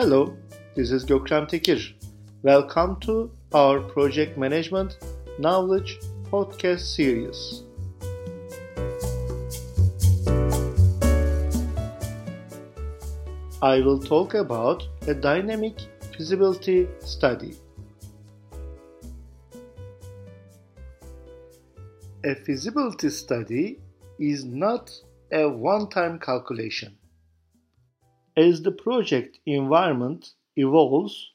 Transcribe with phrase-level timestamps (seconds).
[0.00, 0.34] Hello,
[0.74, 1.92] this is Gökram Tekir.
[2.42, 4.96] Welcome to our Project Management
[5.38, 5.98] Knowledge
[6.30, 7.64] podcast series.
[13.60, 15.74] I will talk about a dynamic
[16.16, 17.58] feasibility study.
[22.24, 23.80] A feasibility study
[24.18, 24.90] is not
[25.30, 26.99] a one time calculation.
[28.36, 31.30] As the project environment evolves,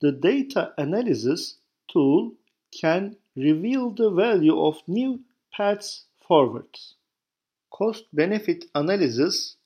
[0.00, 2.34] the data analysis tool
[2.70, 6.78] can reveal the value of new paths forward.
[7.70, 9.56] Cost benefit analysis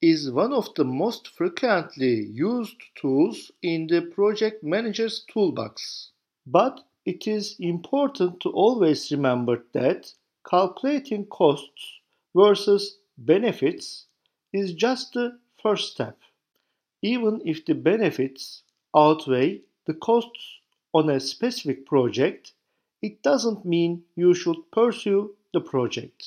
[0.00, 6.12] is one of the most frequently used tools in the project manager's toolbox.
[6.46, 10.12] But it is important to always remember that
[10.48, 12.00] calculating costs
[12.34, 14.06] versus benefits
[14.52, 16.18] is just the first step.
[17.02, 18.62] Even if the benefits
[18.94, 20.44] outweigh the costs
[20.92, 22.52] on a specific project,
[23.02, 26.20] it doesn't mean you should pursue the project.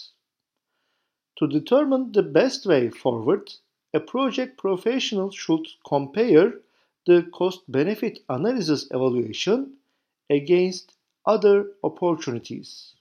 [1.38, 3.46] To determine the best way forward,
[3.94, 6.50] a project professional should compare
[7.08, 9.60] the cost benefit analysis evaluation
[10.30, 10.86] against
[11.26, 12.94] other opportunities.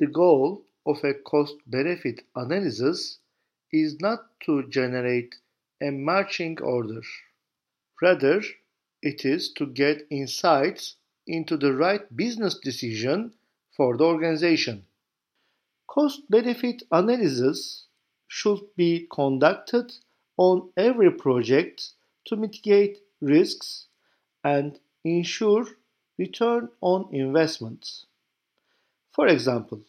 [0.00, 3.18] The goal of a cost benefit analysis
[3.82, 5.34] is not to generate
[5.80, 7.02] a marching order.
[8.00, 8.42] Rather,
[9.02, 10.96] it is to get insights
[11.26, 13.32] into the right business decision
[13.76, 14.84] for the organization.
[15.86, 17.86] Cost benefit analysis
[18.28, 19.92] should be conducted
[20.36, 21.92] on every project
[22.26, 23.86] to mitigate risks
[24.44, 25.66] and ensure
[26.18, 28.04] return on investment.
[29.12, 29.80] For example,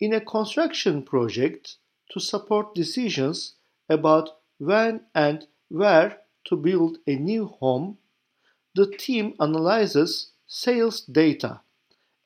[0.00, 1.76] in a construction project
[2.12, 3.54] to support decisions
[3.88, 7.96] about when and where to build a new home,
[8.74, 11.60] the team analyzes sales data,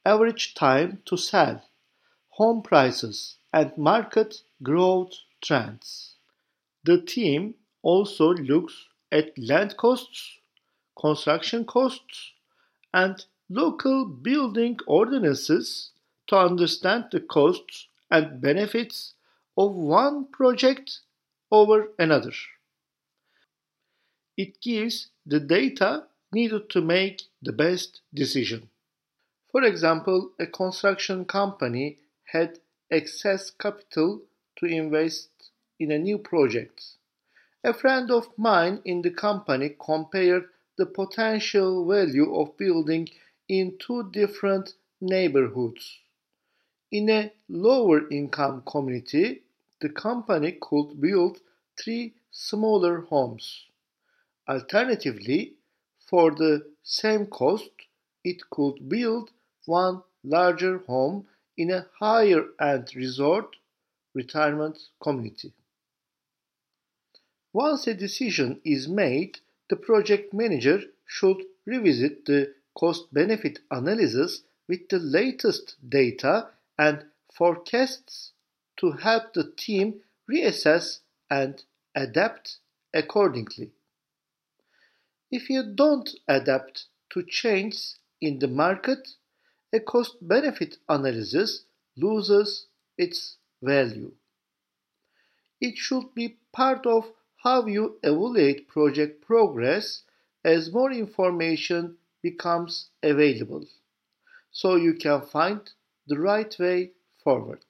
[0.04, 1.62] average time to sell,
[2.30, 6.16] home prices, and market growth trends.
[6.84, 10.38] The team also looks at land costs,
[11.00, 12.32] construction costs,
[12.92, 15.90] and local building ordinances
[16.26, 19.14] to understand the costs and benefits
[19.56, 21.00] of one project
[21.50, 22.32] over another.
[24.36, 28.68] It gives the data needed to make the best decision.
[29.50, 32.58] For example, a construction company had
[32.90, 34.22] excess capital
[34.56, 35.30] to invest
[35.78, 36.82] in a new project.
[37.64, 40.44] A friend of mine in the company compared
[40.76, 43.08] the potential value of building
[43.48, 45.98] in two different neighborhoods.
[46.92, 49.42] In a lower income community,
[49.80, 51.40] the company could build
[51.78, 53.66] three smaller homes.
[54.48, 55.54] Alternatively,
[55.98, 57.70] for the same cost,
[58.24, 59.30] it could build
[59.66, 61.26] one larger home
[61.56, 63.56] in a higher end resort
[64.14, 65.52] retirement community.
[67.52, 69.38] Once a decision is made,
[69.68, 76.48] the project manager should revisit the cost benefit analysis with the latest data
[76.78, 78.32] and forecasts
[78.78, 80.00] to help the team
[80.30, 81.00] reassess
[81.30, 81.62] and
[81.94, 82.58] adapt
[82.92, 83.72] accordingly.
[85.30, 89.08] If you don't adapt to changes in the market,
[89.72, 91.64] a cost benefit analysis
[91.96, 92.66] loses
[92.96, 94.12] its value.
[95.60, 100.02] It should be part of how you evaluate project progress
[100.44, 103.66] as more information becomes available
[104.50, 105.60] so you can find
[106.06, 106.92] the right way
[107.22, 107.64] forward.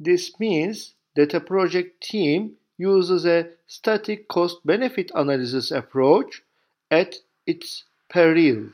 [0.00, 6.42] This means that a project team uses a static cost benefit analysis approach
[6.90, 7.16] at
[7.46, 8.70] its peril.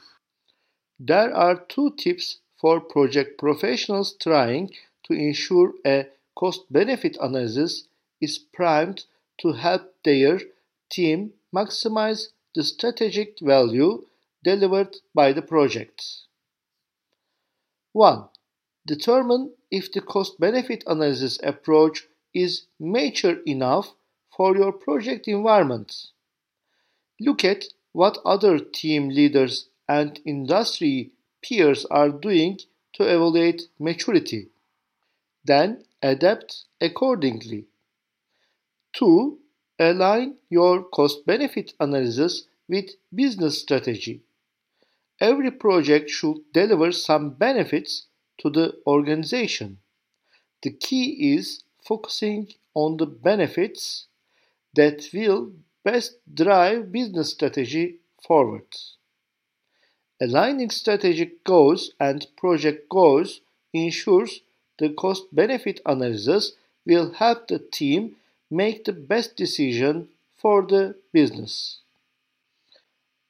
[0.98, 4.70] There are two tips for project professionals trying
[5.04, 7.88] to ensure a cost benefit analysis
[8.20, 9.04] is primed
[9.38, 10.40] to help their
[10.90, 14.06] team maximize the strategic value
[14.44, 16.04] delivered by the project.
[17.92, 18.28] 1.
[18.86, 23.94] Determine if the cost benefit analysis approach is mature enough
[24.36, 26.10] for your project environment.
[27.18, 32.58] Look at what other team leaders and industry peers are doing
[32.94, 34.48] to evaluate maturity.
[35.44, 37.66] Then adapt accordingly.
[38.94, 39.38] 2.
[39.78, 44.22] Align your cost benefit analysis with business strategy.
[45.20, 48.06] Every project should deliver some benefits
[48.38, 49.78] to the organization.
[50.62, 54.06] The key is focusing on the benefits
[54.74, 55.52] that will
[55.84, 57.96] best drive business strategy
[58.26, 58.66] forward.
[60.20, 63.40] Aligning strategic goals and project goals
[63.72, 64.40] ensures
[64.78, 66.52] the cost benefit analysis
[66.86, 68.16] will help the team
[68.50, 71.80] make the best decision for the business.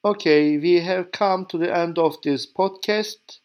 [0.03, 3.39] Okay, we have come to the end of this podcast.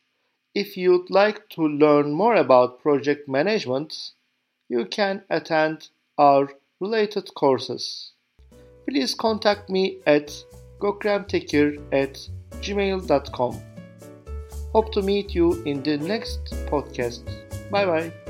[0.54, 4.12] If you'd like to learn more about project management,
[4.68, 5.88] you can attend
[6.18, 6.48] our
[6.80, 8.12] related courses.
[8.88, 10.32] Please contact me at
[10.80, 12.14] gokramtekir at
[12.62, 13.60] gmail.com.
[14.72, 17.22] Hope to meet you in the next podcast.
[17.70, 18.29] Bye bye.